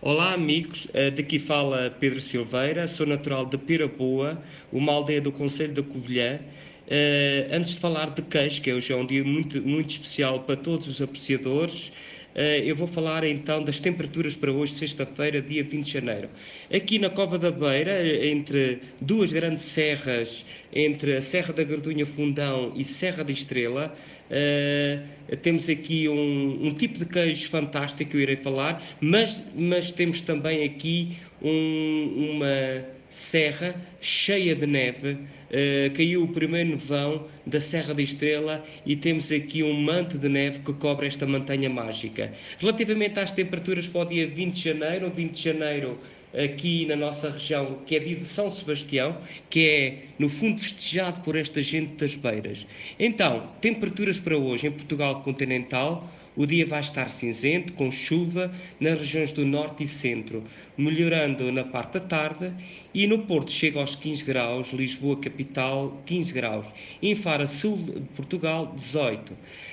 [0.00, 0.86] Olá, amigos.
[0.92, 6.40] Eh, daqui fala Pedro Silveira, sou natural de Piraboa, uma aldeia do Conselho da Covilhã.
[6.86, 10.54] Uh, antes de falar de queijo, que hoje é um dia muito, muito especial para
[10.56, 11.90] todos os apreciadores,
[12.34, 16.28] eu vou falar então das temperaturas para hoje, sexta-feira, dia 20 de janeiro.
[16.72, 22.72] Aqui na Cova da Beira, entre duas grandes serras, entre a Serra da Gardunha Fundão
[22.74, 23.96] e Serra da Estrela,
[24.30, 29.92] Uh, temos aqui um, um, tipo de queijo fantástico que eu irei falar, mas, mas
[29.92, 35.12] temos também aqui um, uma serra cheia de neve.
[35.12, 40.28] Uh, caiu o primeiro nevão da Serra da Estrela e temos aqui um manto de
[40.28, 42.32] neve que cobre esta montanha mágica.
[42.58, 45.98] Relativamente às temperaturas para o dia 20 de janeiro, 20 de janeiro
[46.36, 49.16] aqui na nossa região, que é dia de São Sebastião,
[49.48, 52.66] que é, no fundo, festejado por esta gente das beiras.
[52.98, 58.98] Então, temperaturas para hoje em Portugal continental, o dia vai estar cinzento, com chuva nas
[58.98, 60.44] regiões do norte e centro,
[60.76, 62.52] melhorando na parte da tarde,
[62.92, 66.66] e no Porto chega aos 15 graus, Lisboa capital 15 graus,
[67.02, 69.32] em Fara sul de Portugal 18.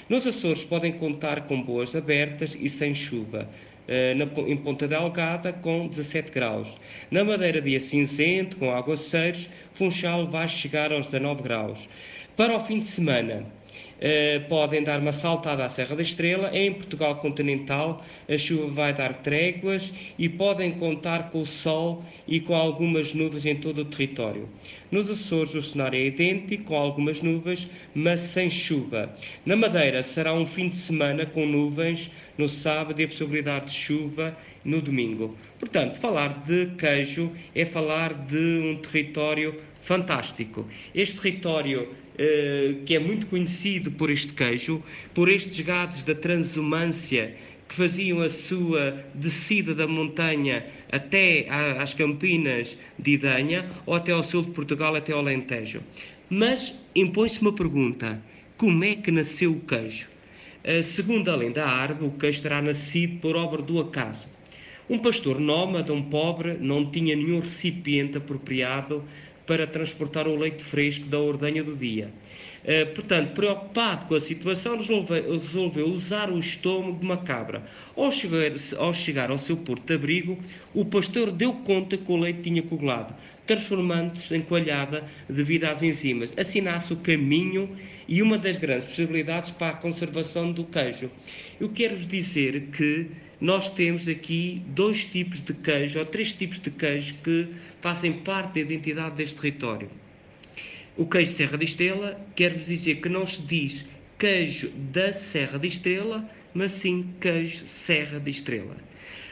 [0.10, 3.50] Nos Açores podem contar com boas abertas e sem chuva.
[3.88, 6.74] Eh, na, em Ponta Delgada com 17 graus.
[7.10, 11.90] Na Madeira, dia cinzento, com aguaceiros, Funchal vai chegar aos 19 graus.
[12.38, 13.46] Para o fim de semana,
[14.02, 16.50] Uh, podem dar uma saltada à Serra da Estrela.
[16.58, 22.40] Em Portugal continental, a chuva vai dar tréguas e podem contar com o sol e
[22.40, 24.50] com algumas nuvens em todo o território.
[24.90, 29.16] Nos Açores, o cenário é idêntico, com algumas nuvens, mas sem chuva.
[29.46, 33.74] Na Madeira, será um fim de semana com nuvens no sábado e a possibilidade de
[33.74, 35.38] chuva no domingo.
[35.60, 40.68] Portanto, falar de queijo é falar de um território fantástico.
[40.94, 47.36] Este território eh, que é muito conhecido por este queijo, por estes gados da transumância
[47.72, 54.24] que faziam a sua descida da montanha até às Campinas de Idanha ou até ao
[54.24, 55.82] sul de Portugal, até ao Alentejo.
[56.30, 58.22] Mas impõe-se uma pergunta:
[58.58, 60.08] como é que nasceu o queijo?
[60.64, 64.28] Uh, segundo a lenda árabe, o queijo terá nascido por obra do acaso.
[64.90, 69.04] Um pastor nómada, um pobre, não tinha nenhum recipiente apropriado
[69.48, 72.12] para transportar o leite fresco da ordenha do dia.
[72.64, 77.64] Uh, portanto, preocupado com a situação, resolveu, usar o estômago de uma cabra.
[77.96, 80.38] Ao chegar, ao chegar ao seu porto de abrigo,
[80.74, 83.16] o pastor deu conta que o leite tinha coagulado,
[83.48, 86.32] transformando-se em coalhada devido às enzimas.
[86.62, 87.76] Nasce o caminho
[88.08, 91.10] e uma das grandes possibilidades para a conservação do queijo.
[91.60, 93.08] Eu quero-vos dizer que
[93.40, 97.48] nós temos aqui dois tipos de queijo, ou três tipos de queijo, que
[97.82, 99.90] fazem parte da identidade deste território.
[100.98, 103.86] O queijo Serra da Estrela quer vos dizer que não se diz
[104.20, 108.76] queijo da Serra da Estrela, mas sim queijo Serra da Estrela.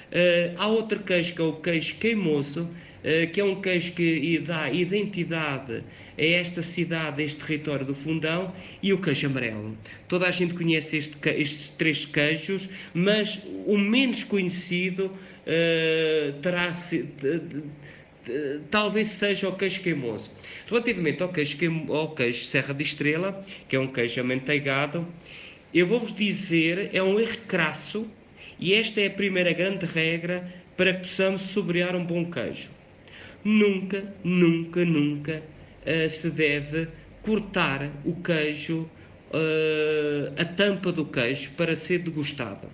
[0.09, 4.39] Uh, há outro queijo que é o queijo queimoso, uh, que é um queijo que
[4.39, 5.83] dá identidade
[6.17, 9.77] a esta cidade, a este território do Fundão, e o queijo amarelo.
[10.07, 16.71] Toda a gente conhece este, estes três queijos, mas o menos conhecido uh, terá
[18.69, 20.31] talvez seja o queijo queimoso.
[20.67, 21.57] Relativamente ao queijo,
[21.90, 25.07] ao queijo Serra de Estrela, que é um queijo amanteigado,
[25.73, 28.07] eu vou-vos dizer, é um erro crasso
[28.59, 32.69] e esta é a primeira grande regra para que possamos sobrear um bom queijo.
[33.44, 35.44] Nunca, nunca, nunca
[35.85, 36.88] uh, se deve
[37.22, 38.89] cortar o queijo,
[39.31, 42.68] uh, a tampa do queijo, para ser degustado.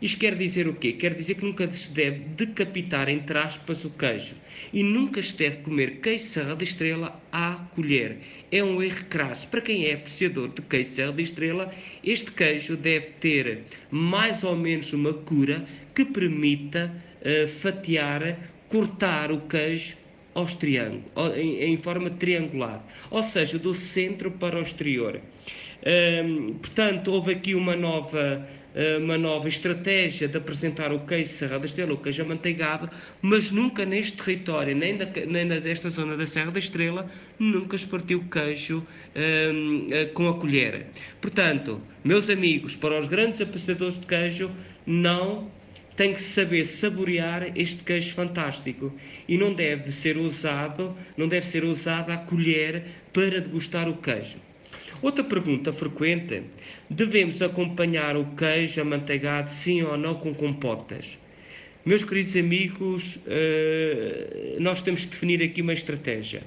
[0.00, 0.92] Isto quer dizer o quê?
[0.92, 4.36] Quer dizer que nunca se deve decapitar, entre aspas, o queijo.
[4.72, 8.18] E nunca se deve comer queijo Serra da Estrela à colher.
[8.52, 9.48] É um erro crasso.
[9.48, 14.54] Para quem é apreciador de queijo Serra da Estrela, este queijo deve ter mais ou
[14.54, 15.64] menos uma cura
[15.94, 18.38] que permita uh, fatiar,
[18.68, 19.96] cortar o queijo
[20.34, 21.02] aos triângulos,
[21.36, 25.20] em, em, forma triangular, ou seja, do centro para o exterior.
[25.84, 28.46] Um, portanto, houve aqui uma nova
[29.00, 32.88] uma nova estratégia de apresentar o queijo Serra da Estrela, o queijo amanteigado,
[33.20, 37.86] mas nunca neste território, nem, da, nem nesta zona da Serra da Estrela, nunca se
[37.86, 38.86] partiu queijo
[39.16, 40.86] um, eh, com a colher.
[41.20, 44.50] Portanto, meus amigos, para os grandes apreciadores de queijo,
[44.86, 45.50] não
[45.96, 48.92] tem que saber saborear este queijo fantástico
[49.26, 54.38] e não deve ser usado, não deve ser usado a colher para degustar o queijo.
[55.00, 56.42] Outra pergunta frequente:
[56.90, 61.18] devemos acompanhar o queijo amanteigado sim ou não com compotas?
[61.84, 66.42] Meus queridos amigos, eh, nós temos que definir aqui uma estratégia.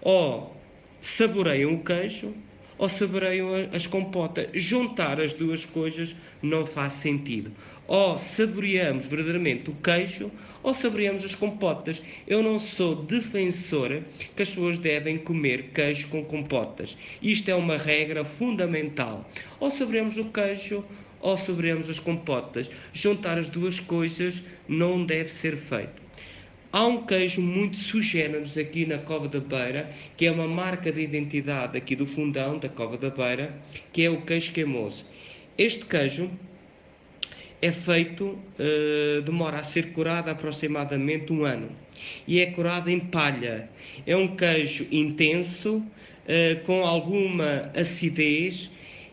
[0.00, 0.56] Ou
[1.02, 2.32] saboreiam o queijo,
[2.78, 4.48] ou saboreiam as compotas.
[4.54, 7.50] Juntar as duas coisas não faz sentido.
[7.86, 10.30] Ou saboreamos verdadeiramente o queijo,
[10.62, 12.02] ou saboreamos as compotas.
[12.26, 14.02] Eu não sou defensora
[14.34, 16.96] que as pessoas devem comer queijo com compotas.
[17.22, 19.28] Isto é uma regra fundamental.
[19.60, 20.84] Ou saboreamos o queijo,
[21.20, 22.68] ou saboreamos as compotas.
[22.92, 26.05] Juntar as duas coisas não deve ser feito.
[26.72, 31.00] Há um queijo muito sugéneros aqui na Cova da Beira, que é uma marca de
[31.00, 33.54] identidade aqui do fundão da Cova da Beira,
[33.92, 35.04] que é o queijo queimoso.
[35.56, 36.30] Este queijo
[37.62, 41.70] é feito, uh, demora a ser curado aproximadamente um ano
[42.26, 43.70] e é curado em palha.
[44.06, 48.70] É um queijo intenso, uh, com alguma acidez.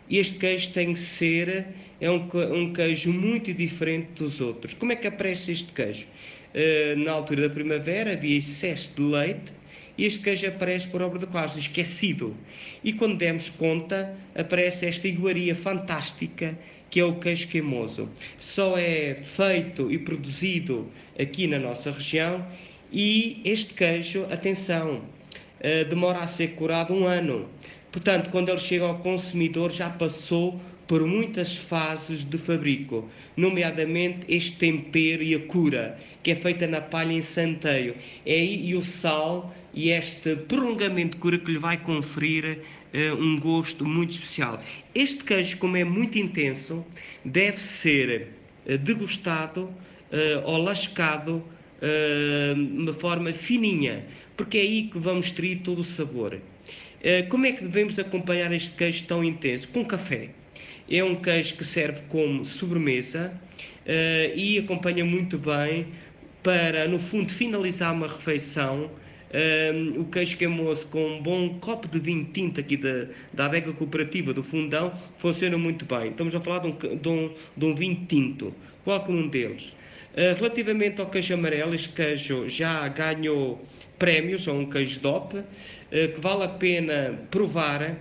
[0.10, 1.68] Este queijo tem que ser
[2.02, 4.74] é um, um queijo muito diferente dos outros.
[4.74, 6.06] Como é que aparece este queijo?
[6.54, 9.52] Uh, na altura da primavera havia excesso de leite
[9.98, 12.36] e este queijo aparece por obra de quase esquecido.
[12.84, 16.58] E quando demos conta, aparece esta iguaria fantástica
[16.90, 18.08] que é o queijo queimoso.
[18.40, 22.46] Só é feito e produzido aqui na nossa região
[22.92, 27.50] e este queijo, atenção, uh, demora a ser curado um ano.
[27.92, 30.60] Portanto, quando ele chega ao consumidor, já passou
[30.94, 36.82] por muitas fases de fabrico, nomeadamente este tempero e a cura, que é feita na
[36.82, 37.96] palha em santeio.
[38.24, 42.60] É aí e o sal e este prolongamento de cura que lhe vai conferir
[42.94, 44.62] uh, um gosto muito especial.
[44.94, 46.86] Este queijo, como é muito intenso,
[47.26, 48.28] deve ser
[48.68, 49.74] uh, degustado uh,
[50.46, 51.44] ou lascado
[52.56, 54.06] de uma forma fininha,
[54.38, 56.40] porque é aí que vamos ter todo o sabor.
[57.30, 59.68] como é que devemos acompanhar este queijo tão intenso?
[59.70, 60.30] Com café.
[60.90, 63.34] É um queijo que serve como sobremesa
[63.86, 65.88] uh, e acompanha muito bem
[66.44, 68.86] para, no fundo, finalizar uma refeição.
[68.86, 73.46] Um, eh, o queijo queimoso com um bom copo de vinho tinto aqui da, da
[73.46, 76.10] adega cooperativa do Fundão funciona muito bem.
[76.10, 78.54] Estamos a falar de um, de um, de um vinho tinto,
[78.84, 79.74] qualquer um deles.
[80.14, 83.66] Uh, relativamente ao queijo amarelo, este queijo já ganhou
[83.98, 85.44] prémios, é um queijo DOP, uh,
[85.90, 87.82] que vale a pena provar.
[87.82, 87.96] Uh,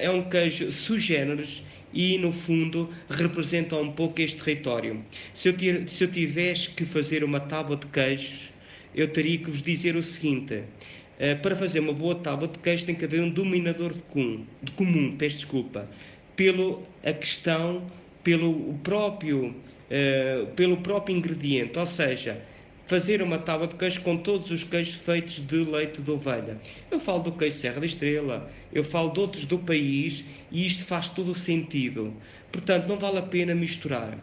[0.00, 1.62] é um queijo sugêneres
[1.94, 5.02] e, no fundo, representam um pouco este território.
[5.32, 8.52] Se eu, se eu tivesse que fazer uma tábua de queijos,
[8.94, 12.84] eu teria que vos dizer o seguinte: uh, para fazer uma boa tábua de queijo
[12.84, 15.88] tem que haver um dominador de comum, de comum peço desculpa,
[16.36, 17.86] pelo a questão,
[18.24, 22.42] pelo próprio, uh, pelo próprio ingrediente, ou seja,
[22.86, 26.58] fazer uma tábua de queijo com todos os queijos feitos de leite de ovelha.
[26.90, 30.84] Eu falo do queijo Serra da Estrela, eu falo de outros do país e isto
[30.84, 32.14] faz todo o sentido.
[32.52, 34.18] Portanto, não vale a pena misturar.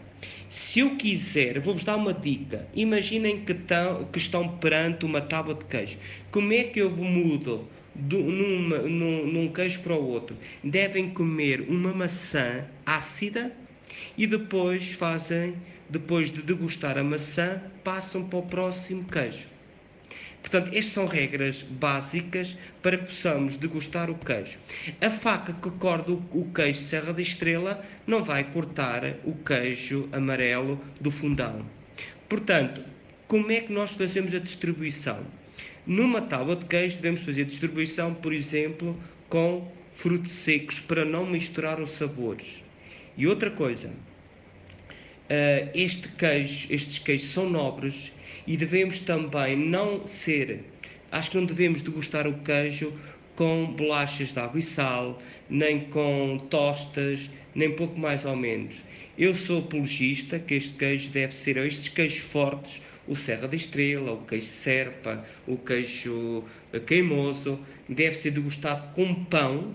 [0.50, 2.68] Se eu quiser, vou-vos dar uma dica.
[2.76, 5.98] Imaginem que estão, que estão perante uma tábua de queijo.
[6.32, 10.38] Como é que eu mudo do, numa, num, num queijo para o outro?
[10.64, 13.52] Devem comer uma maçã ácida
[14.18, 15.56] e depois fazem,
[15.90, 19.48] depois de degustar a maçã, passam para o próximo queijo.
[20.42, 24.58] Portanto, estas são regras básicas para que possamos degustar o queijo.
[25.00, 30.82] A faca que corta o queijo Serra da Estrela não vai cortar o queijo amarelo
[31.00, 31.66] do fundão.
[32.28, 32.84] Portanto,
[33.28, 35.20] como é que nós fazemos a distribuição?
[35.86, 38.98] Numa tábua de queijo devemos fazer distribuição, por exemplo,
[39.30, 42.64] com frutos secos para não misturar os sabores.
[43.18, 43.92] E outra coisa,
[45.32, 48.12] Uh, este queijo, estes queijos são nobres
[48.46, 50.60] e devemos também não ser,
[51.10, 52.92] acho que não devemos degustar o queijo
[53.38, 58.84] com bolachas de água e sal, nem com tostas, nem pouco mais ou menos.
[59.18, 64.12] Eu sou apologista que este queijo deve ser, estes queijos fortes, o Serra da Estrela,
[64.12, 66.44] o queijo Serpa, o queijo
[66.86, 69.74] queimoso, deve ser degustado com pão,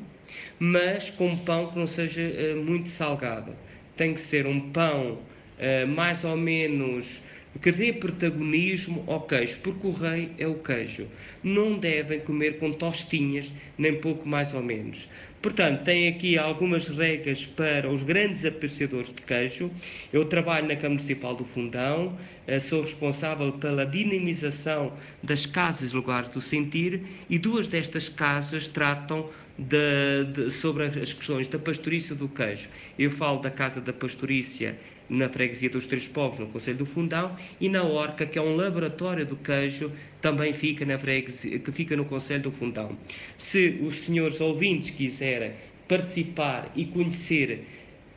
[0.59, 3.53] mas com pão que não seja uh, muito salgado.
[3.97, 7.23] Tem que ser um pão uh, mais ou menos
[7.63, 11.07] que dê protagonismo ao queijo, porque o rei é o queijo.
[11.43, 15.09] Não devem comer com tostinhas, nem pouco mais ou menos.
[15.41, 19.71] Portanto, tem aqui algumas regras para os grandes apreciadores de queijo.
[20.13, 24.93] Eu trabalho na Câmara Municipal do Fundão, eh, sou responsável pela dinamização
[25.23, 31.49] das casas lugares do sentir e duas destas casas tratam de, de, sobre as questões
[31.49, 32.69] da pastorícia do queijo.
[32.99, 34.77] Eu falo da Casa da Pastorícia
[35.09, 38.57] na freguesia dos Três Povos, no Conselho do Fundão, e na Orca, que é um
[38.57, 42.97] laboratório do queijo, também fica na freguesia, que fica no Conselho do Fundão.
[43.39, 45.53] Se os senhores ouvintes quiserem
[45.89, 47.65] participar e conhecer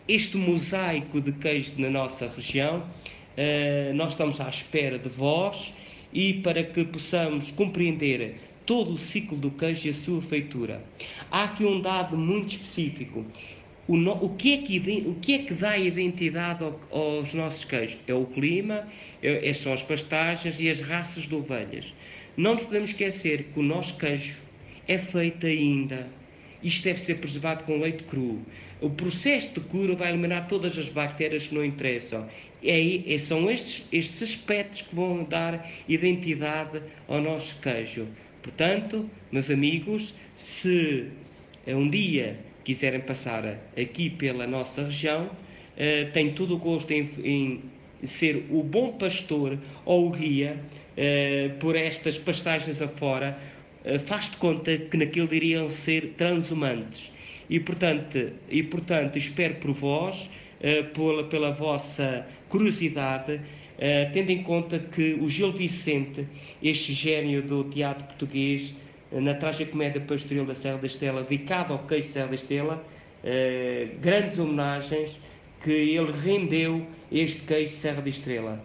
[0.07, 5.71] este mosaico de queijo na nossa região, uh, nós estamos à espera de vós
[6.11, 10.85] e para que possamos compreender todo o ciclo do queijo e a sua feitura.
[11.31, 13.25] Há aqui um dado muito específico.
[13.87, 17.65] O, no, o, que, é que, o que é que dá identidade ao, aos nossos
[17.65, 17.97] queijos?
[18.05, 18.87] É o clima,
[19.23, 21.95] é, é, são as pastagens e as raças de ovelhas.
[22.37, 24.37] Não nos podemos esquecer que o nosso queijo
[24.87, 26.07] é feito ainda.
[26.61, 28.37] Isto deve ser preservado com leite cru.
[28.79, 32.29] O processo de cura vai eliminar todas as bactérias que não interessam.
[32.63, 38.07] É, é, são estes, estes aspectos que vão dar identidade ao nosso queijo.
[38.41, 41.05] Portanto, meus amigos, se
[41.67, 45.29] um dia quiserem passar aqui pela nossa região,
[45.77, 47.61] eh, tenho todo o gosto em, em,
[48.03, 50.57] ser o bom pastor ou o guia
[50.95, 53.37] eh, por estas pastagens afora,
[53.83, 57.11] eh, faz de conta que naquilo iriam ser transhumantes.
[57.49, 60.29] E portanto, e, portanto espero por vós,
[60.61, 63.41] eh, pela, pela vossa curiosidade,
[63.79, 66.27] eh, tendo em conta que o Gil Vicente,
[66.61, 68.75] este gênio do teatro português,
[69.11, 72.85] eh, na tragicomédia Pastoril da Serra da Estela, dedicado ao queijo Serra da Estela,
[74.01, 75.19] grandes homenagens
[75.61, 78.63] que ele rendeu este queijo Serra da Estrela.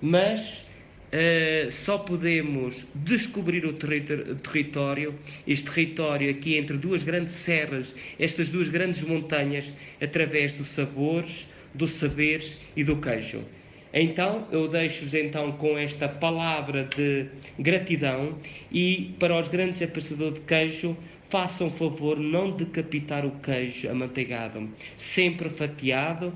[0.00, 0.66] Mas
[1.06, 5.14] Uh, só podemos descobrir o território,
[5.46, 11.92] este território aqui entre duas grandes serras, estas duas grandes montanhas, através dos sabores, dos
[11.92, 13.44] saberes e do queijo.
[13.92, 17.26] Então, eu deixo-vos então com esta palavra de
[17.58, 18.36] gratidão
[18.70, 20.96] e para os grandes apreciadores de queijo,
[21.30, 26.32] façam favor não decapitar o queijo amanteigado, sempre fatiado.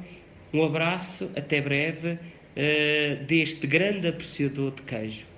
[0.53, 5.30] Um abraço, até breve, uh, deste grande apreciador de queijo.